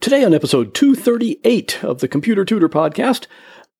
Today, 0.00 0.24
on 0.24 0.32
episode 0.32 0.72
238 0.74 1.84
of 1.84 2.00
the 2.00 2.08
Computer 2.08 2.46
Tutor 2.46 2.70
podcast, 2.70 3.26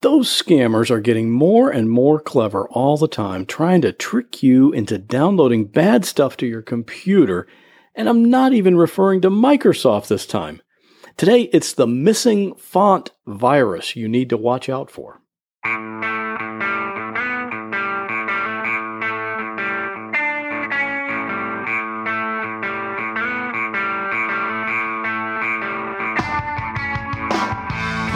those 0.02 0.28
scammers 0.28 0.90
are 0.90 1.00
getting 1.00 1.30
more 1.30 1.70
and 1.70 1.88
more 1.88 2.20
clever 2.20 2.68
all 2.68 2.98
the 2.98 3.08
time, 3.08 3.46
trying 3.46 3.80
to 3.80 3.92
trick 3.92 4.42
you 4.42 4.72
into 4.72 4.98
downloading 4.98 5.64
bad 5.64 6.04
stuff 6.04 6.36
to 6.36 6.46
your 6.46 6.60
computer. 6.60 7.48
And 7.94 8.10
I'm 8.10 8.28
not 8.28 8.52
even 8.52 8.76
referring 8.76 9.22
to 9.22 9.30
Microsoft 9.30 10.08
this 10.08 10.26
time. 10.26 10.60
Today, 11.16 11.42
it's 11.44 11.72
the 11.72 11.86
missing 11.86 12.54
font 12.56 13.10
virus 13.26 13.96
you 13.96 14.06
need 14.06 14.28
to 14.28 14.36
watch 14.36 14.68
out 14.68 14.90
for. 14.90 15.22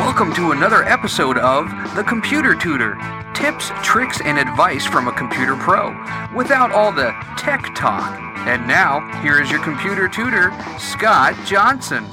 Welcome 0.07 0.33
to 0.35 0.53
another 0.53 0.85
episode 0.85 1.37
of 1.37 1.67
The 1.97 2.05
Computer 2.05 2.55
Tutor 2.55 2.95
tips, 3.35 3.73
tricks, 3.83 4.21
and 4.25 4.39
advice 4.39 4.87
from 4.87 5.09
a 5.09 5.13
computer 5.13 5.57
pro 5.57 5.89
without 6.33 6.71
all 6.71 6.93
the 6.93 7.11
tech 7.37 7.75
talk. 7.75 8.17
And 8.47 8.69
now, 8.69 9.01
here 9.21 9.43
is 9.43 9.51
your 9.51 9.61
computer 9.65 10.07
tutor, 10.07 10.53
Scott 10.79 11.35
Johnson. 11.45 12.07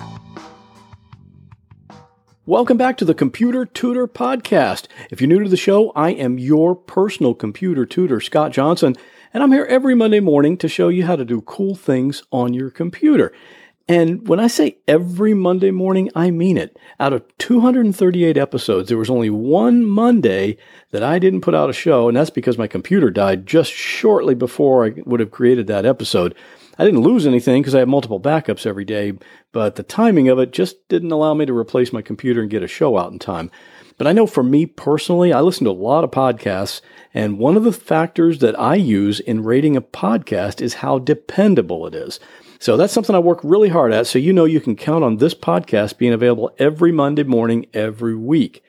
Welcome 2.48 2.78
back 2.78 2.98
to 2.98 3.06
the 3.06 3.14
Computer 3.14 3.64
Tutor 3.64 4.08
Podcast. 4.08 4.88
If 5.12 5.22
you're 5.22 5.28
new 5.28 5.44
to 5.44 5.50
the 5.50 5.56
show, 5.56 5.92
I 5.92 6.10
am 6.10 6.40
your 6.40 6.76
personal 6.76 7.36
computer 7.36 7.86
tutor, 7.86 8.20
Scott 8.20 8.52
Johnson, 8.52 8.96
and 9.36 9.44
I'm 9.44 9.52
here 9.52 9.66
every 9.66 9.94
Monday 9.94 10.20
morning 10.20 10.58
to 10.58 10.68
show 10.68 10.90
you 10.90 11.06
how 11.06 11.16
to 11.16 11.24
do 11.24 11.42
cool 11.42 11.76
things 11.76 12.24
on 12.32 12.56
your 12.56 12.72
computer. 12.72 13.32
And 13.88 14.30
when 14.30 14.40
I 14.40 14.48
say 14.48 14.78
every 14.88 15.34
Monday 15.34 15.72
morning, 15.72 16.10
I 16.16 16.32
mean 16.32 16.58
it. 16.58 16.80
Out 17.02 17.12
of 17.12 17.24
238 17.38 18.38
episodes, 18.38 18.88
there 18.88 18.98
was 18.98 19.10
only 19.10 19.30
one 19.30 19.86
Monday 19.86 20.58
that 20.92 21.04
I 21.04 21.20
didn't 21.20 21.42
put 21.42 21.54
out 21.54 21.70
a 21.70 21.74
show, 21.74 22.08
and 22.08 22.16
that's 22.16 22.30
because 22.30 22.58
my 22.58 22.68
computer 22.68 23.10
died 23.10 23.46
just 23.46 23.74
shortly 23.74 24.36
before 24.36 24.86
I 24.86 24.94
would 25.06 25.20
have 25.20 25.32
created 25.32 25.68
that 25.68 25.86
episode. 25.86 26.34
I 26.78 26.86
didn't 26.86 27.02
lose 27.02 27.28
anything 27.28 27.62
because 27.62 27.76
I 27.76 27.80
have 27.80 27.90
multiple 27.90 28.22
backups 28.22 28.66
every 28.66 28.86
day, 28.86 29.14
but 29.52 29.76
the 29.76 29.84
timing 29.84 30.30
of 30.30 30.40
it 30.40 30.54
just 30.54 30.88
didn't 30.88 31.12
allow 31.12 31.34
me 31.34 31.46
to 31.46 31.56
replace 31.56 31.92
my 31.92 32.02
computer 32.02 32.42
and 32.42 32.50
get 32.50 32.64
a 32.64 32.68
show 32.68 32.98
out 32.98 33.12
in 33.12 33.20
time. 33.20 33.52
But 33.98 34.08
I 34.08 34.14
know 34.14 34.26
for 34.26 34.44
me 34.44 34.66
personally, 34.66 35.34
I 35.34 35.42
listen 35.42 35.66
to 35.66 35.72
a 35.72 35.74
lot 35.74 36.06
of 36.06 36.12
podcasts, 36.12 36.80
and 37.14 37.38
one 37.38 37.58
of 37.58 37.64
the 37.64 37.74
factors 37.74 38.40
that 38.40 38.58
I 38.58 38.76
use 38.76 39.20
in 39.20 39.44
rating 39.44 39.76
a 39.76 39.82
podcast 39.82 40.62
is 40.62 40.76
how 40.76 41.00
dependable 41.00 41.86
it 41.86 41.94
is. 41.94 42.20
So 42.64 42.78
that's 42.78 42.94
something 42.94 43.14
I 43.14 43.20
work 43.20 43.42
really 43.44 43.68
hard 43.68 43.92
at. 43.92 44.08
So 44.08 44.20
you 44.20 44.32
know 44.32 44.46
you 44.46 44.62
can 44.62 44.78
count 44.78 45.04
on 45.04 45.18
this 45.18 45.34
podcast 45.34 45.98
being 45.98 46.14
available 46.14 46.50
every 46.58 46.94
Monday 46.94 47.24
morning, 47.24 47.66
every 47.74 48.16
week. 48.16 48.64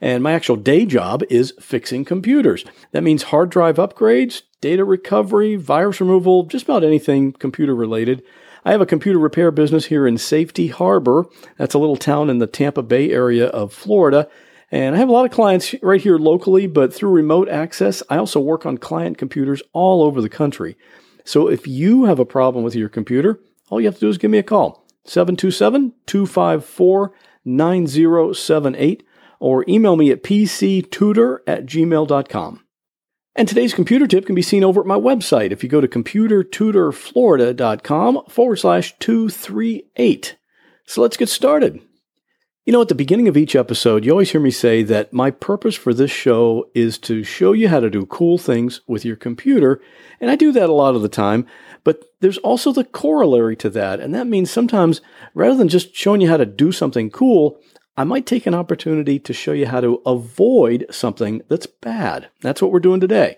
And 0.00 0.22
my 0.22 0.32
actual 0.32 0.56
day 0.56 0.86
job 0.86 1.22
is 1.28 1.52
fixing 1.60 2.06
computers. 2.06 2.64
That 2.92 3.02
means 3.02 3.24
hard 3.24 3.50
drive 3.50 3.76
upgrades, 3.76 4.40
data 4.62 4.82
recovery, 4.82 5.56
virus 5.56 6.00
removal, 6.00 6.44
just 6.44 6.64
about 6.64 6.84
anything 6.84 7.32
computer 7.32 7.74
related. 7.74 8.22
I 8.64 8.72
have 8.72 8.80
a 8.80 8.86
computer 8.86 9.18
repair 9.18 9.50
business 9.50 9.84
here 9.84 10.06
in 10.06 10.16
Safety 10.16 10.68
Harbor. 10.68 11.26
That's 11.58 11.74
a 11.74 11.78
little 11.78 11.98
town 11.98 12.30
in 12.30 12.38
the 12.38 12.46
Tampa 12.46 12.82
Bay 12.82 13.10
area 13.10 13.48
of 13.48 13.74
Florida. 13.74 14.26
And 14.70 14.94
I 14.94 14.98
have 14.98 15.10
a 15.10 15.12
lot 15.12 15.26
of 15.26 15.32
clients 15.32 15.74
right 15.82 16.00
here 16.00 16.16
locally, 16.16 16.66
but 16.66 16.94
through 16.94 17.10
remote 17.10 17.50
access, 17.50 18.02
I 18.08 18.16
also 18.16 18.40
work 18.40 18.64
on 18.64 18.78
client 18.78 19.18
computers 19.18 19.62
all 19.74 20.02
over 20.02 20.22
the 20.22 20.30
country. 20.30 20.78
So 21.24 21.48
if 21.48 21.66
you 21.66 22.04
have 22.04 22.18
a 22.18 22.24
problem 22.24 22.64
with 22.64 22.74
your 22.74 22.88
computer, 22.88 23.38
all 23.70 23.80
you 23.80 23.86
have 23.86 23.94
to 23.94 24.00
do 24.00 24.08
is 24.08 24.18
give 24.18 24.30
me 24.30 24.38
a 24.38 24.42
call 24.42 24.84
727 25.04 25.92
254 26.06 27.12
9078 27.44 29.06
or 29.40 29.64
email 29.68 29.96
me 29.96 30.10
at 30.10 30.22
pctutor 30.22 31.38
at 31.46 31.66
gmail.com. 31.66 32.60
And 33.36 33.48
today's 33.48 33.74
computer 33.74 34.06
tip 34.06 34.26
can 34.26 34.36
be 34.36 34.42
seen 34.42 34.62
over 34.62 34.80
at 34.80 34.86
my 34.86 34.96
website 34.96 35.50
if 35.50 35.64
you 35.64 35.68
go 35.68 35.80
to 35.80 35.88
computertutorflorida.com 35.88 38.26
forward 38.28 38.56
slash 38.56 38.96
238. 39.00 40.36
So 40.86 41.02
let's 41.02 41.16
get 41.16 41.28
started. 41.28 41.82
You 42.64 42.72
know, 42.72 42.80
at 42.80 42.88
the 42.88 42.94
beginning 42.94 43.28
of 43.28 43.36
each 43.36 43.54
episode, 43.54 44.06
you 44.06 44.10
always 44.10 44.30
hear 44.30 44.40
me 44.40 44.50
say 44.50 44.82
that 44.84 45.12
my 45.12 45.30
purpose 45.30 45.74
for 45.74 45.92
this 45.92 46.10
show 46.10 46.70
is 46.74 46.96
to 47.00 47.22
show 47.22 47.52
you 47.52 47.68
how 47.68 47.78
to 47.78 47.90
do 47.90 48.06
cool 48.06 48.38
things 48.38 48.80
with 48.86 49.04
your 49.04 49.16
computer. 49.16 49.82
And 50.18 50.30
I 50.30 50.36
do 50.36 50.50
that 50.52 50.70
a 50.70 50.72
lot 50.72 50.94
of 50.94 51.02
the 51.02 51.10
time. 51.10 51.46
But 51.84 52.14
there's 52.20 52.38
also 52.38 52.72
the 52.72 52.84
corollary 52.84 53.54
to 53.56 53.68
that. 53.68 54.00
And 54.00 54.14
that 54.14 54.26
means 54.26 54.50
sometimes 54.50 55.02
rather 55.34 55.56
than 55.56 55.68
just 55.68 55.94
showing 55.94 56.22
you 56.22 56.28
how 56.30 56.38
to 56.38 56.46
do 56.46 56.72
something 56.72 57.10
cool, 57.10 57.60
I 57.98 58.04
might 58.04 58.24
take 58.24 58.46
an 58.46 58.54
opportunity 58.54 59.18
to 59.18 59.34
show 59.34 59.52
you 59.52 59.66
how 59.66 59.82
to 59.82 60.00
avoid 60.06 60.86
something 60.90 61.42
that's 61.50 61.66
bad. 61.66 62.30
That's 62.40 62.62
what 62.62 62.72
we're 62.72 62.80
doing 62.80 63.00
today. 63.00 63.36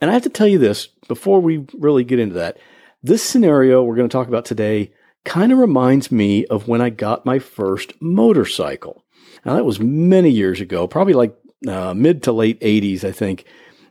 And 0.00 0.10
I 0.10 0.14
have 0.14 0.22
to 0.22 0.30
tell 0.30 0.48
you 0.48 0.58
this 0.58 0.86
before 1.06 1.40
we 1.40 1.66
really 1.74 2.02
get 2.02 2.18
into 2.18 2.36
that. 2.36 2.56
This 3.02 3.22
scenario 3.22 3.82
we're 3.82 3.96
going 3.96 4.08
to 4.08 4.12
talk 4.12 4.28
about 4.28 4.46
today 4.46 4.90
kind 5.24 5.52
of 5.52 5.58
reminds 5.58 6.12
me 6.12 6.46
of 6.46 6.68
when 6.68 6.80
I 6.80 6.90
got 6.90 7.26
my 7.26 7.38
first 7.38 7.92
motorcycle. 8.00 9.04
Now, 9.44 9.54
that 9.54 9.64
was 9.64 9.80
many 9.80 10.30
years 10.30 10.60
ago, 10.60 10.86
probably 10.86 11.14
like 11.14 11.36
uh, 11.66 11.94
mid 11.94 12.22
to 12.24 12.32
late 12.32 12.60
80s, 12.60 13.04
I 13.04 13.12
think. 13.12 13.44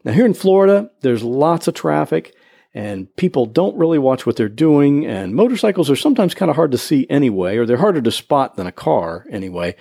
Now, 0.04 0.14
here 0.14 0.26
in 0.26 0.34
Florida, 0.34 0.92
there's 1.02 1.24
lots 1.24 1.68
of 1.68 1.74
traffic 1.74 2.36
and 2.74 3.16
people 3.16 3.46
don't 3.46 3.78
really 3.78 4.00
watch 4.00 4.26
what 4.26 4.36
they're 4.36 4.50
doing. 4.50 5.06
And 5.06 5.36
motorcycles 5.36 5.90
are 5.90 5.96
sometimes 5.96 6.34
kind 6.34 6.50
of 6.50 6.56
hard 6.56 6.72
to 6.72 6.78
see 6.78 7.06
anyway, 7.10 7.58
or 7.58 7.66
they're 7.66 7.78
harder 7.78 8.02
to 8.02 8.12
spot 8.12 8.56
than 8.56 8.68
a 8.68 8.72
car 8.72 9.26
anyway. 9.30 9.76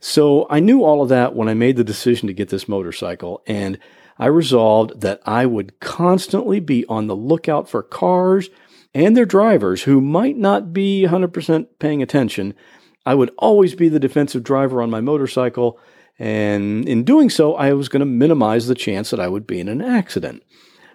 So 0.00 0.46
I 0.48 0.60
knew 0.60 0.84
all 0.84 1.02
of 1.02 1.08
that 1.08 1.34
when 1.34 1.48
I 1.48 1.54
made 1.54 1.76
the 1.76 1.84
decision 1.84 2.28
to 2.28 2.34
get 2.34 2.48
this 2.48 2.68
motorcycle. 2.68 3.42
And 3.46 3.78
I 4.18 4.26
resolved 4.26 5.00
that 5.00 5.20
I 5.26 5.46
would 5.46 5.80
constantly 5.80 6.60
be 6.60 6.86
on 6.86 7.08
the 7.08 7.16
lookout 7.16 7.68
for 7.68 7.82
cars 7.82 8.50
and 8.98 9.16
their 9.16 9.24
drivers 9.24 9.84
who 9.84 10.00
might 10.00 10.36
not 10.36 10.72
be 10.72 11.06
100% 11.08 11.66
paying 11.78 12.02
attention. 12.02 12.52
I 13.06 13.14
would 13.14 13.30
always 13.38 13.76
be 13.76 13.88
the 13.88 14.00
defensive 14.00 14.42
driver 14.42 14.82
on 14.82 14.90
my 14.90 15.00
motorcycle. 15.00 15.78
And 16.18 16.86
in 16.88 17.04
doing 17.04 17.30
so, 17.30 17.54
I 17.54 17.72
was 17.74 17.88
going 17.88 18.00
to 18.00 18.06
minimize 18.06 18.66
the 18.66 18.74
chance 18.74 19.10
that 19.10 19.20
I 19.20 19.28
would 19.28 19.46
be 19.46 19.60
in 19.60 19.68
an 19.68 19.80
accident. 19.80 20.42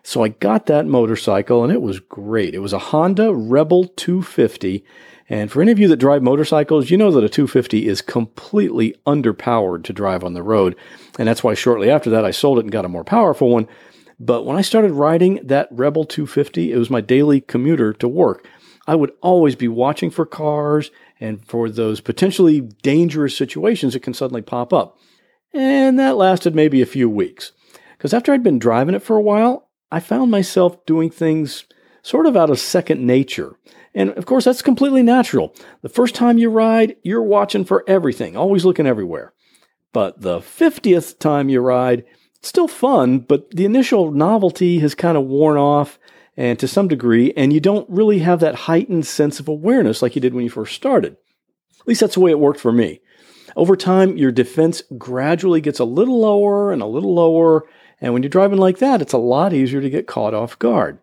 So 0.04 0.22
I 0.22 0.28
got 0.28 0.66
that 0.66 0.86
motorcycle 0.86 1.64
and 1.64 1.72
it 1.72 1.82
was 1.82 2.02
great. 2.02 2.54
It 2.54 2.60
was 2.60 2.74
a 2.74 2.78
Honda 2.78 3.34
Rebel 3.34 3.86
250. 3.86 4.84
And 5.30 5.50
for 5.50 5.62
any 5.62 5.72
of 5.72 5.80
you 5.80 5.88
that 5.88 5.96
drive 5.96 6.22
motorcycles, 6.22 6.90
you 6.90 6.98
know 6.98 7.10
that 7.12 7.24
a 7.24 7.30
250 7.30 7.88
is 7.88 8.02
completely 8.02 8.98
underpowered 9.08 9.86
to 9.86 9.94
drive 9.94 10.26
on 10.26 10.34
the 10.34 10.44
road. 10.44 10.76
And 11.18 11.26
that's 11.26 11.42
why 11.42 11.54
shortly 11.54 11.90
after 11.90 12.10
that, 12.10 12.26
I 12.26 12.32
sold 12.32 12.58
it 12.58 12.66
and 12.66 12.72
got 12.72 12.84
a 12.84 12.90
more 12.90 13.06
powerful 13.06 13.50
one. 13.50 13.70
But 14.20 14.46
when 14.46 14.58
I 14.58 14.62
started 14.62 14.92
riding 14.92 15.40
that 15.44 15.68
Rebel 15.72 16.06
250, 16.06 16.72
it 16.72 16.78
was 16.78 16.90
my 16.90 17.02
daily 17.02 17.42
commuter 17.42 17.94
to 17.94 18.08
work. 18.08 18.48
I 18.86 18.96
would 18.96 19.12
always 19.22 19.56
be 19.56 19.68
watching 19.68 20.10
for 20.10 20.26
cars 20.26 20.92
and 21.20 21.46
for 21.46 21.70
those 21.70 22.02
potentially 22.02 22.62
dangerous 22.62 23.36
situations 23.36 23.94
that 23.94 24.02
can 24.02 24.14
suddenly 24.14 24.42
pop 24.42 24.74
up. 24.74 24.98
And 25.54 25.98
that 26.00 26.18
lasted 26.18 26.56
maybe 26.56 26.82
a 26.82 26.88
few 26.88 27.10
weeks. 27.10 27.52
Because 27.98 28.14
after 28.14 28.34
I'd 28.34 28.44
been 28.44 28.60
driving 28.60 28.96
it 28.96 29.04
for 29.04 29.16
a 29.16 29.22
while, 29.22 29.70
I 29.92 30.00
found 30.00 30.32
myself 30.32 30.86
doing 30.86 31.10
things 31.10 31.66
sort 32.02 32.26
of 32.26 32.36
out 32.36 32.50
of 32.50 32.60
second 32.60 33.06
nature. 33.06 33.56
And 33.96 34.10
of 34.12 34.26
course, 34.26 34.44
that's 34.44 34.62
completely 34.62 35.04
natural. 35.04 35.56
The 35.82 35.90
first 35.90 36.16
time 36.16 36.38
you 36.38 36.50
ride, 36.50 36.98
you're 37.04 37.24
watching 37.24 37.64
for 37.64 37.84
everything, 37.88 38.36
always 38.36 38.66
looking 38.66 38.88
everywhere. 38.88 39.34
But 39.94 40.22
the 40.22 40.40
50th 40.40 41.20
time 41.20 41.48
you 41.48 41.62
ride, 41.62 42.04
still 42.50 42.68
fun, 42.68 43.20
but 43.20 43.50
the 43.52 43.66
initial 43.66 44.12
novelty 44.12 44.80
has 44.80 44.96
kind 44.96 45.18
of 45.18 45.26
worn 45.26 45.58
off 45.58 46.00
and 46.36 46.58
to 46.60 46.68
some 46.68 46.88
degree, 46.88 47.32
and 47.38 47.54
you 47.54 47.60
don't 47.60 47.90
really 47.90 48.20
have 48.20 48.40
that 48.40 48.56
heightened 48.56 49.06
sense 49.06 49.40
of 49.40 49.48
awareness 49.48 50.02
like 50.02 50.16
you 50.16 50.22
did 50.22 50.34
when 50.34 50.44
you 50.44 50.50
first 50.50 50.76
started. 50.76 51.18
At 51.80 51.88
least 51.88 52.02
that's 52.02 52.16
the 52.16 52.22
way 52.22 52.32
it 52.32 52.40
worked 52.40 52.60
for 52.60 52.72
me. 52.72 53.02
Over 53.56 53.76
time, 53.76 54.18
your 54.18 54.32
defense 54.32 54.82
gradually 54.98 55.62
gets 55.62 55.80
a 55.80 55.86
little 55.86 56.20
lower 56.20 56.72
and 56.72 56.82
a 56.82 56.88
little 56.88 57.14
lower, 57.14 57.66
and 58.02 58.14
when 58.14 58.24
you're 58.24 58.30
driving 58.30 58.58
like 58.58 58.80
that, 58.80 59.02
it's 59.02 59.14
a 59.14 59.18
lot 59.18 59.54
easier 59.54 59.80
to 59.82 59.90
get 59.90 60.08
caught 60.08 60.34
off 60.34 60.58
guard. 60.58 60.98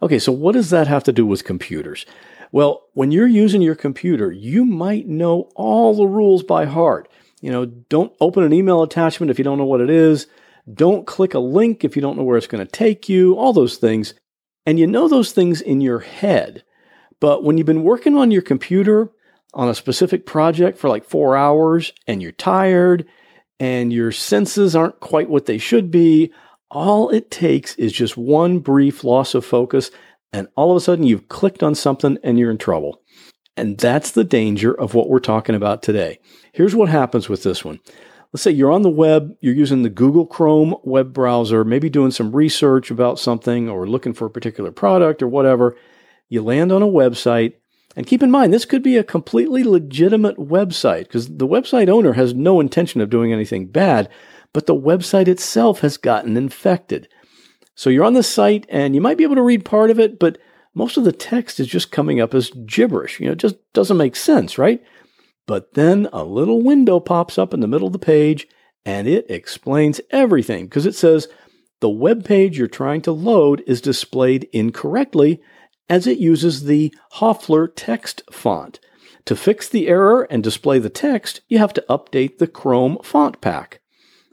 Okay, 0.00 0.18
so 0.18 0.32
what 0.32 0.52
does 0.52 0.70
that 0.70 0.86
have 0.86 1.04
to 1.04 1.12
do 1.12 1.26
with 1.26 1.44
computers? 1.44 2.06
Well, 2.52 2.84
when 2.94 3.10
you're 3.10 3.26
using 3.26 3.62
your 3.62 3.74
computer, 3.74 4.32
you 4.32 4.64
might 4.64 5.08
know 5.08 5.50
all 5.56 5.94
the 5.94 6.06
rules 6.06 6.42
by 6.42 6.64
heart. 6.64 7.10
You 7.40 7.50
know, 7.50 7.66
don't 7.66 8.14
open 8.20 8.44
an 8.44 8.52
email 8.52 8.82
attachment 8.82 9.30
if 9.30 9.38
you 9.38 9.44
don't 9.44 9.58
know 9.58 9.64
what 9.64 9.80
it 9.80 9.90
is. 9.90 10.26
Don't 10.72 11.06
click 11.06 11.34
a 11.34 11.38
link 11.38 11.84
if 11.84 11.96
you 11.96 12.02
don't 12.02 12.16
know 12.16 12.22
where 12.22 12.38
it's 12.38 12.46
going 12.46 12.64
to 12.64 12.70
take 12.70 13.08
you, 13.08 13.36
all 13.36 13.52
those 13.52 13.76
things. 13.76 14.14
And 14.66 14.78
you 14.78 14.86
know 14.86 15.08
those 15.08 15.32
things 15.32 15.60
in 15.60 15.80
your 15.80 16.00
head. 16.00 16.64
But 17.20 17.44
when 17.44 17.58
you've 17.58 17.66
been 17.66 17.84
working 17.84 18.16
on 18.16 18.30
your 18.30 18.42
computer 18.42 19.10
on 19.52 19.68
a 19.68 19.74
specific 19.74 20.26
project 20.26 20.78
for 20.78 20.88
like 20.88 21.04
four 21.04 21.36
hours 21.36 21.92
and 22.06 22.22
you're 22.22 22.32
tired 22.32 23.06
and 23.60 23.92
your 23.92 24.10
senses 24.10 24.74
aren't 24.74 25.00
quite 25.00 25.28
what 25.28 25.46
they 25.46 25.58
should 25.58 25.90
be, 25.90 26.32
all 26.70 27.10
it 27.10 27.30
takes 27.30 27.74
is 27.76 27.92
just 27.92 28.16
one 28.16 28.58
brief 28.58 29.04
loss 29.04 29.34
of 29.34 29.44
focus, 29.44 29.90
and 30.32 30.48
all 30.56 30.72
of 30.72 30.76
a 30.76 30.80
sudden 30.80 31.04
you've 31.04 31.28
clicked 31.28 31.62
on 31.62 31.74
something 31.74 32.18
and 32.24 32.38
you're 32.38 32.50
in 32.50 32.58
trouble. 32.58 33.00
And 33.56 33.78
that's 33.78 34.10
the 34.10 34.24
danger 34.24 34.74
of 34.74 34.94
what 34.94 35.08
we're 35.08 35.20
talking 35.20 35.54
about 35.54 35.82
today. 35.82 36.18
Here's 36.52 36.74
what 36.74 36.88
happens 36.88 37.28
with 37.28 37.44
this 37.44 37.64
one. 37.64 37.78
Let's 38.34 38.42
say 38.42 38.50
you're 38.50 38.72
on 38.72 38.82
the 38.82 38.90
web, 38.90 39.36
you're 39.40 39.54
using 39.54 39.84
the 39.84 39.88
Google 39.88 40.26
Chrome 40.26 40.74
web 40.82 41.12
browser, 41.12 41.64
maybe 41.64 41.88
doing 41.88 42.10
some 42.10 42.34
research 42.34 42.90
about 42.90 43.20
something 43.20 43.68
or 43.68 43.86
looking 43.86 44.12
for 44.12 44.26
a 44.26 44.30
particular 44.30 44.72
product 44.72 45.22
or 45.22 45.28
whatever. 45.28 45.76
You 46.28 46.42
land 46.42 46.72
on 46.72 46.82
a 46.82 46.86
website. 46.86 47.52
And 47.94 48.08
keep 48.08 48.24
in 48.24 48.32
mind, 48.32 48.52
this 48.52 48.64
could 48.64 48.82
be 48.82 48.96
a 48.96 49.04
completely 49.04 49.62
legitimate 49.62 50.36
website 50.36 51.04
because 51.04 51.28
the 51.28 51.46
website 51.46 51.88
owner 51.88 52.14
has 52.14 52.34
no 52.34 52.58
intention 52.58 53.00
of 53.00 53.08
doing 53.08 53.32
anything 53.32 53.68
bad, 53.68 54.08
but 54.52 54.66
the 54.66 54.74
website 54.74 55.28
itself 55.28 55.78
has 55.78 55.96
gotten 55.96 56.36
infected. 56.36 57.06
So 57.76 57.88
you're 57.88 58.04
on 58.04 58.14
the 58.14 58.24
site 58.24 58.66
and 58.68 58.96
you 58.96 59.00
might 59.00 59.16
be 59.16 59.22
able 59.22 59.36
to 59.36 59.42
read 59.42 59.64
part 59.64 59.90
of 59.90 60.00
it, 60.00 60.18
but 60.18 60.38
most 60.74 60.96
of 60.96 61.04
the 61.04 61.12
text 61.12 61.60
is 61.60 61.68
just 61.68 61.92
coming 61.92 62.20
up 62.20 62.34
as 62.34 62.50
gibberish. 62.66 63.20
You 63.20 63.26
know, 63.26 63.32
it 63.34 63.38
just 63.38 63.54
doesn't 63.74 63.96
make 63.96 64.16
sense, 64.16 64.58
right? 64.58 64.82
But 65.46 65.74
then 65.74 66.08
a 66.12 66.24
little 66.24 66.62
window 66.62 67.00
pops 67.00 67.38
up 67.38 67.52
in 67.52 67.60
the 67.60 67.68
middle 67.68 67.86
of 67.86 67.92
the 67.92 67.98
page 67.98 68.46
and 68.84 69.06
it 69.08 69.30
explains 69.30 70.00
everything 70.10 70.66
because 70.66 70.86
it 70.86 70.94
says 70.94 71.28
the 71.80 71.88
web 71.88 72.24
page 72.24 72.58
you're 72.58 72.68
trying 72.68 73.02
to 73.02 73.12
load 73.12 73.62
is 73.66 73.80
displayed 73.80 74.48
incorrectly 74.52 75.40
as 75.88 76.06
it 76.06 76.18
uses 76.18 76.64
the 76.64 76.94
Hoefler 77.16 77.68
text 77.74 78.22
font. 78.30 78.80
To 79.26 79.36
fix 79.36 79.68
the 79.68 79.88
error 79.88 80.22
and 80.24 80.42
display 80.42 80.78
the 80.78 80.90
text, 80.90 81.40
you 81.48 81.58
have 81.58 81.72
to 81.74 81.84
update 81.88 82.38
the 82.38 82.46
Chrome 82.46 82.98
font 83.02 83.40
pack. 83.40 83.80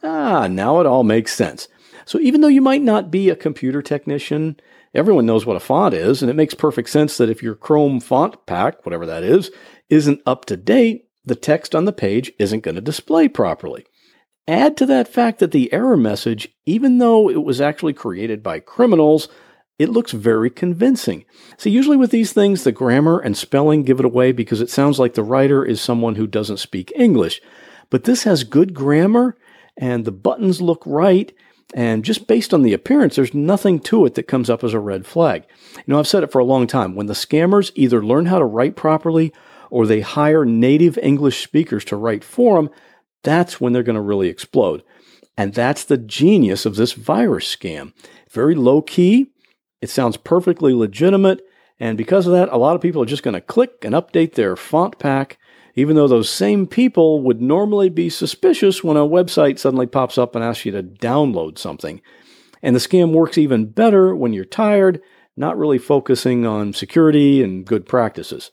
Ah, 0.03 0.47
now 0.47 0.79
it 0.79 0.85
all 0.85 1.03
makes 1.03 1.33
sense. 1.33 1.67
So 2.05 2.19
even 2.19 2.41
though 2.41 2.47
you 2.47 2.61
might 2.61 2.81
not 2.81 3.11
be 3.11 3.29
a 3.29 3.35
computer 3.35 3.81
technician, 3.81 4.59
everyone 4.93 5.25
knows 5.25 5.45
what 5.45 5.55
a 5.55 5.61
font 5.61 5.93
is, 5.93 6.21
and 6.21 6.29
it 6.29 6.35
makes 6.35 6.53
perfect 6.53 6.89
sense 6.89 7.17
that 7.17 7.29
if 7.29 7.43
your 7.43 7.55
Chrome 7.55 7.99
font 7.99 8.45
pack, 8.45 8.85
whatever 8.85 9.05
that 9.05 9.23
is, 9.23 9.51
isn't 9.91 10.21
up 10.25 10.45
to 10.45 10.57
date, 10.57 11.05
the 11.23 11.35
text 11.35 11.75
on 11.75 11.85
the 11.85 11.93
page 11.93 12.31
isn't 12.39 12.63
going 12.63 12.75
to 12.75 12.81
display 12.81 13.27
properly. 13.27 13.85
Add 14.47 14.75
to 14.77 14.87
that 14.87 15.07
fact 15.07 15.37
that 15.39 15.51
the 15.51 15.71
error 15.71 15.97
message, 15.97 16.49
even 16.65 16.97
though 16.97 17.29
it 17.29 17.43
was 17.43 17.61
actually 17.61 17.93
created 17.93 18.41
by 18.41 18.59
criminals, 18.59 19.27
it 19.77 19.89
looks 19.89 20.11
very 20.11 20.49
convincing. 20.49 21.25
See, 21.57 21.69
usually 21.69 21.97
with 21.97 22.11
these 22.11 22.33
things, 22.33 22.63
the 22.63 22.71
grammar 22.71 23.19
and 23.19 23.37
spelling 23.37 23.83
give 23.83 23.99
it 23.99 24.05
away 24.05 24.31
because 24.31 24.61
it 24.61 24.69
sounds 24.69 24.99
like 24.99 25.13
the 25.13 25.23
writer 25.23 25.63
is 25.63 25.79
someone 25.79 26.15
who 26.15 26.27
doesn't 26.27 26.57
speak 26.57 26.91
English. 26.95 27.41
But 27.89 28.05
this 28.05 28.23
has 28.23 28.43
good 28.43 28.73
grammar 28.73 29.37
and 29.77 30.05
the 30.05 30.11
buttons 30.11 30.61
look 30.61 30.83
right. 30.85 31.33
And 31.73 32.03
just 32.03 32.27
based 32.27 32.53
on 32.53 32.63
the 32.63 32.73
appearance, 32.73 33.15
there's 33.15 33.33
nothing 33.33 33.79
to 33.81 34.05
it 34.05 34.15
that 34.15 34.27
comes 34.27 34.49
up 34.49 34.63
as 34.63 34.73
a 34.73 34.79
red 34.79 35.05
flag. 35.05 35.45
You 35.75 35.83
know, 35.87 35.99
I've 35.99 36.07
said 36.07 36.23
it 36.23 36.31
for 36.31 36.39
a 36.39 36.45
long 36.45 36.67
time. 36.67 36.95
When 36.95 37.07
the 37.07 37.13
scammers 37.13 37.71
either 37.75 38.03
learn 38.03 38.25
how 38.25 38.39
to 38.39 38.45
write 38.45 38.75
properly 38.75 39.31
or 39.71 39.87
they 39.87 40.01
hire 40.01 40.45
native 40.45 40.97
English 40.99 41.43
speakers 41.43 41.83
to 41.85 41.95
write 41.95 42.23
for 42.23 42.57
them, 42.57 42.69
that's 43.23 43.59
when 43.59 43.73
they're 43.73 43.83
going 43.83 43.95
to 43.95 44.01
really 44.01 44.27
explode. 44.27 44.83
And 45.37 45.53
that's 45.53 45.83
the 45.83 45.97
genius 45.97 46.65
of 46.65 46.75
this 46.75 46.93
virus 46.93 47.55
scam. 47.55 47.93
Very 48.29 48.53
low 48.53 48.81
key. 48.81 49.31
It 49.81 49.89
sounds 49.89 50.17
perfectly 50.17 50.73
legitimate. 50.73 51.41
And 51.79 51.97
because 51.97 52.27
of 52.27 52.33
that, 52.33 52.49
a 52.49 52.57
lot 52.57 52.75
of 52.75 52.81
people 52.81 53.01
are 53.01 53.07
just 53.07 53.23
going 53.23 53.33
to 53.33 53.41
click 53.41 53.83
and 53.83 53.95
update 53.95 54.33
their 54.33 54.55
font 54.55 54.99
pack 54.99 55.39
even 55.75 55.95
though 55.95 56.07
those 56.07 56.29
same 56.29 56.67
people 56.67 57.21
would 57.21 57.41
normally 57.41 57.89
be 57.89 58.09
suspicious 58.09 58.83
when 58.83 58.97
a 58.97 59.01
website 59.01 59.59
suddenly 59.59 59.87
pops 59.87 60.17
up 60.17 60.35
and 60.35 60.43
asks 60.43 60.65
you 60.65 60.71
to 60.71 60.83
download 60.83 61.57
something. 61.57 62.01
And 62.61 62.75
the 62.75 62.79
scam 62.79 63.11
works 63.13 63.37
even 63.37 63.65
better 63.65 64.15
when 64.15 64.33
you're 64.33 64.45
tired, 64.45 65.01
not 65.37 65.57
really 65.57 65.77
focusing 65.77 66.45
on 66.45 66.73
security 66.73 67.41
and 67.41 67.65
good 67.65 67.85
practices. 67.85 68.51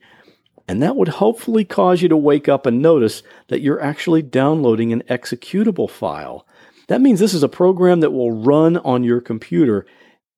And 0.68 0.84
that 0.84 0.96
would 0.96 1.08
hopefully 1.08 1.66
cause 1.66 2.04
you 2.04 2.10
to 2.10 2.18
wake 2.18 2.48
up 2.48 2.68
and 2.68 2.84
notice 2.84 3.24
that 3.48 3.62
you're 3.62 3.82
actually 3.82 4.22
downloading 4.22 4.94
an 4.94 5.02
executable 5.10 5.90
file. 5.90 6.46
That 6.88 7.02
means 7.02 7.20
this 7.20 7.34
is 7.34 7.42
a 7.42 7.50
program 7.50 8.02
that 8.02 8.12
will 8.12 8.44
run 8.44 8.78
on 8.78 9.04
your 9.04 9.22
computer, 9.22 9.88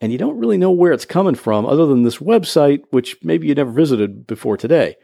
and 0.02 0.12
you 0.12 0.18
don't 0.18 0.38
really 0.38 0.58
know 0.58 0.72
where 0.72 0.92
it's 0.92 1.06
coming 1.06 1.36
from 1.36 1.66
other 1.66 1.86
than 1.86 2.04
this 2.04 2.18
website, 2.18 2.84
which 2.92 3.18
maybe 3.24 3.48
you 3.48 3.56
never 3.56 3.72
visited 3.72 4.26
before 4.28 4.58
today. 4.58 4.96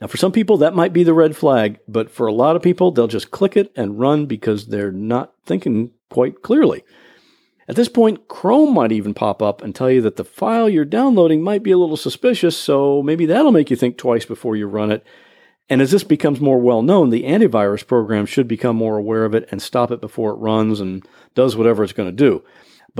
Now, 0.00 0.06
for 0.06 0.16
some 0.16 0.32
people, 0.32 0.56
that 0.58 0.74
might 0.74 0.92
be 0.92 1.04
the 1.04 1.14
red 1.14 1.36
flag, 1.36 1.78
but 1.86 2.10
for 2.10 2.26
a 2.26 2.32
lot 2.32 2.56
of 2.56 2.62
people, 2.62 2.90
they'll 2.90 3.06
just 3.06 3.30
click 3.30 3.56
it 3.56 3.70
and 3.76 4.00
run 4.00 4.26
because 4.26 4.66
they're 4.66 4.92
not 4.92 5.34
thinking 5.44 5.90
quite 6.08 6.42
clearly. 6.42 6.82
At 7.68 7.76
this 7.76 7.88
point, 7.88 8.26
Chrome 8.26 8.74
might 8.74 8.90
even 8.92 9.14
pop 9.14 9.42
up 9.42 9.62
and 9.62 9.74
tell 9.74 9.90
you 9.90 10.00
that 10.00 10.16
the 10.16 10.24
file 10.24 10.68
you're 10.68 10.84
downloading 10.84 11.42
might 11.42 11.62
be 11.62 11.70
a 11.70 11.78
little 11.78 11.96
suspicious, 11.96 12.56
so 12.56 13.02
maybe 13.02 13.26
that'll 13.26 13.52
make 13.52 13.70
you 13.70 13.76
think 13.76 13.96
twice 13.96 14.24
before 14.24 14.56
you 14.56 14.66
run 14.66 14.90
it. 14.90 15.06
And 15.68 15.80
as 15.80 15.92
this 15.92 16.02
becomes 16.02 16.40
more 16.40 16.58
well 16.58 16.82
known, 16.82 17.10
the 17.10 17.22
antivirus 17.22 17.86
program 17.86 18.26
should 18.26 18.48
become 18.48 18.74
more 18.74 18.96
aware 18.96 19.24
of 19.24 19.36
it 19.36 19.48
and 19.52 19.62
stop 19.62 19.92
it 19.92 20.00
before 20.00 20.32
it 20.32 20.38
runs 20.38 20.80
and 20.80 21.06
does 21.36 21.54
whatever 21.54 21.84
it's 21.84 21.92
going 21.92 22.08
to 22.08 22.12
do. 22.12 22.42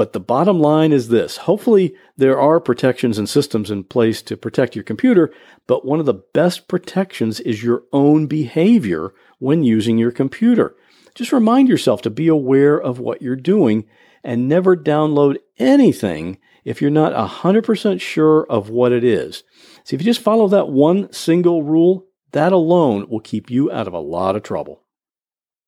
But 0.01 0.15
the 0.15 0.19
bottom 0.19 0.59
line 0.59 0.93
is 0.93 1.09
this 1.09 1.37
hopefully, 1.37 1.95
there 2.17 2.41
are 2.41 2.59
protections 2.59 3.19
and 3.19 3.29
systems 3.29 3.71
in 3.71 3.85
place 3.85 4.23
to 4.23 4.35
protect 4.35 4.75
your 4.75 4.83
computer, 4.83 5.31
but 5.67 5.85
one 5.85 6.01
of 6.01 6.07
the 6.07 6.23
best 6.33 6.69
protections 6.69 7.39
is 7.41 7.63
your 7.63 7.83
own 7.93 8.27
behavior 8.27 9.13
when 9.41 9.63
using 9.63 9.99
your 9.99 10.11
computer. 10.11 10.75
Just 11.15 11.33
remind 11.33 11.69
yourself 11.69 12.01
to 12.01 12.09
be 12.09 12.29
aware 12.29 12.81
of 12.81 12.99
what 12.99 13.21
you're 13.21 13.37
doing 13.37 13.85
and 14.25 14.49
never 14.49 14.75
download 14.75 15.37
anything 15.59 16.39
if 16.65 16.81
you're 16.81 16.91
not 16.91 17.13
100% 17.13 18.01
sure 18.01 18.47
of 18.49 18.71
what 18.71 18.93
it 18.93 19.05
is. 19.05 19.45
See, 19.85 19.97
if 19.97 20.01
you 20.01 20.07
just 20.07 20.23
follow 20.23 20.49
that 20.49 20.71
one 20.71 21.13
single 21.13 21.63
rule, 21.63 22.07
that 22.33 22.53
alone 22.55 23.07
will 23.11 23.21
keep 23.21 23.51
you 23.51 23.71
out 23.71 23.87
of 23.87 23.93
a 23.93 24.01
lot 24.01 24.35
of 24.35 24.45
trouble. 24.45 24.83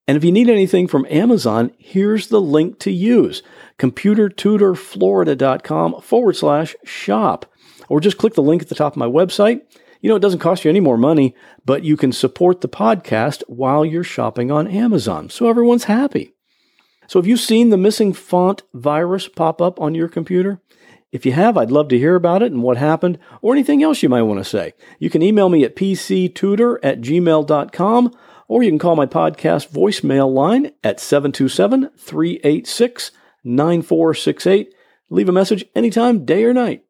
And 0.07 0.17
if 0.17 0.23
you 0.25 0.31
need 0.33 0.49
anything 0.49 0.89
from 0.89 1.07
Amazon, 1.09 1.71
here's 1.79 2.27
the 2.29 2.41
link 2.41 2.79
to 2.81 2.91
use 2.91 3.43
computertutorflorida.com 3.79 6.01
forward 6.01 6.37
slash 6.37 6.75
shop. 6.85 7.47
Or 7.89 8.01
just 8.01 8.19
click 8.19 8.35
the 8.35 8.43
link 8.43 8.63
at 8.63 8.69
the 8.69 8.75
top 8.75 8.95
of 8.95 8.99
my 8.99 9.07
website. 9.07 9.61
You 10.01 10.09
know, 10.09 10.17
it 10.17 10.23
doesn't 10.23 10.41
cost 10.41 10.65
you 10.65 10.71
any 10.71 10.81
more 10.81 10.99
money, 10.99 11.37
but 11.65 11.85
you 11.85 11.97
can 11.97 12.11
support 12.11 12.61
the 12.61 12.69
podcast 12.69 13.45
while 13.47 13.85
you're 13.85 14.03
shopping 14.03 14.51
on 14.51 14.67
Amazon. 14.67 15.31
So 15.31 15.49
everyone's 15.49 15.85
happy. 15.85 16.35
So, 17.07 17.19
have 17.19 17.27
you 17.27 17.37
seen 17.37 17.71
the 17.71 17.77
missing 17.77 18.13
font 18.13 18.63
virus 18.73 19.29
pop 19.29 19.61
up 19.61 19.81
on 19.81 19.95
your 19.95 20.09
computer? 20.09 20.61
If 21.13 21.27
you 21.27 21.33
have, 21.33 21.59
I'd 21.59 21.71
love 21.71 21.89
to 21.89 21.99
hear 21.99 22.15
about 22.15 22.43
it 22.43 22.53
and 22.53 22.63
what 22.63 22.79
happened, 22.79 23.19
or 23.43 23.53
anything 23.53 23.83
else 23.83 24.03
you 24.03 24.09
might 24.09 24.23
want 24.23 24.41
to 24.41 24.49
say. 24.49 24.73
You 24.99 25.11
can 25.11 25.23
email 25.23 25.51
me 25.51 25.63
at 25.63 25.77
pctutor 25.77 26.79
at 26.83 27.03
gmail.com, 27.03 28.15
or 28.53 28.63
you 28.63 28.71
can 28.71 28.79
call 28.79 28.95
my 28.95 29.07
podcast 29.07 29.71
voicemail 29.71 30.31
line 30.31 30.73
at 30.85 31.01
727 31.01 31.89
386 31.97 33.11
9468. 33.45 34.75
Leave 35.09 35.29
a 35.31 35.33
message 35.33 35.65
anytime, 35.75 36.27
day 36.27 36.45
or 36.45 36.53
night. 36.53 36.85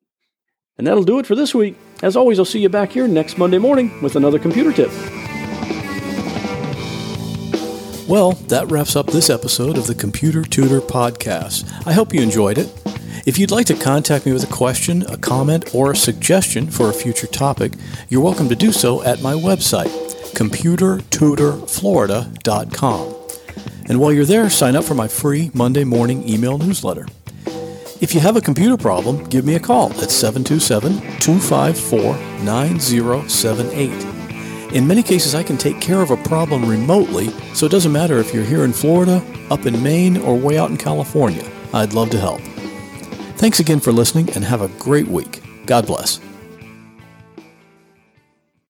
And 0.76 0.88
that'll 0.88 1.04
do 1.04 1.20
it 1.20 1.26
for 1.26 1.36
this 1.36 1.54
week. 1.54 1.76
As 2.02 2.16
always, 2.16 2.40
I'll 2.40 2.44
see 2.44 2.58
you 2.58 2.68
back 2.68 2.90
here 2.90 3.06
next 3.06 3.38
Monday 3.38 3.58
morning 3.58 4.02
with 4.02 4.16
another 4.16 4.40
computer 4.40 4.72
tip. 4.72 4.90
Well, 8.08 8.32
that 8.48 8.66
wraps 8.68 8.96
up 8.96 9.06
this 9.06 9.30
episode 9.30 9.78
of 9.78 9.86
the 9.86 9.94
Computer 9.94 10.42
Tutor 10.42 10.80
Podcast. 10.80 11.86
I 11.86 11.92
hope 11.92 12.12
you 12.12 12.22
enjoyed 12.22 12.58
it. 12.58 12.76
If 13.24 13.38
you'd 13.38 13.52
like 13.52 13.66
to 13.66 13.74
contact 13.74 14.26
me 14.26 14.32
with 14.32 14.42
a 14.42 14.52
question, 14.52 15.02
a 15.02 15.16
comment, 15.16 15.76
or 15.76 15.92
a 15.92 15.96
suggestion 15.96 16.68
for 16.68 16.90
a 16.90 16.92
future 16.92 17.28
topic, 17.28 17.74
you're 18.08 18.20
welcome 18.20 18.48
to 18.48 18.56
do 18.56 18.72
so 18.72 19.00
at 19.04 19.22
my 19.22 19.34
website, 19.34 20.01
computertutorflorida.com. 20.42 23.14
And 23.86 23.98
while 24.00 24.12
you're 24.12 24.24
there, 24.24 24.50
sign 24.50 24.74
up 24.76 24.84
for 24.84 24.94
my 24.94 25.08
free 25.08 25.50
Monday 25.54 25.82
morning 25.84 26.28
email 26.28 26.58
newsletter. 26.58 27.06
If 28.00 28.14
you 28.14 28.20
have 28.20 28.36
a 28.36 28.40
computer 28.40 28.76
problem, 28.76 29.24
give 29.24 29.44
me 29.44 29.54
a 29.54 29.60
call 29.60 29.92
at 30.02 30.10
727 30.10 31.20
254 31.20 32.16
9078. 32.44 34.74
In 34.74 34.86
many 34.86 35.02
cases, 35.02 35.34
I 35.34 35.42
can 35.42 35.58
take 35.58 35.80
care 35.80 36.00
of 36.00 36.10
a 36.10 36.16
problem 36.16 36.68
remotely, 36.68 37.28
so 37.54 37.66
it 37.66 37.72
doesn't 37.72 37.92
matter 37.92 38.18
if 38.18 38.32
you're 38.32 38.42
here 38.42 38.64
in 38.64 38.72
Florida, 38.72 39.22
up 39.50 39.66
in 39.66 39.82
Maine, 39.82 40.16
or 40.16 40.34
way 40.34 40.56
out 40.58 40.70
in 40.70 40.78
California. 40.78 41.46
I'd 41.74 41.92
love 41.92 42.08
to 42.10 42.18
help. 42.18 42.40
Thanks 43.36 43.60
again 43.60 43.80
for 43.80 43.92
listening 43.92 44.30
and 44.30 44.44
have 44.44 44.62
a 44.62 44.68
great 44.68 45.08
week. 45.08 45.42
God 45.66 45.86
bless. 45.86 46.20